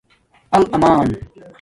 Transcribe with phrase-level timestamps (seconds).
[0.55, 1.09] العمݳن